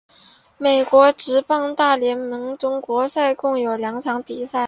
[0.57, 4.59] 美国职棒大联盟中国赛共有两场比赛。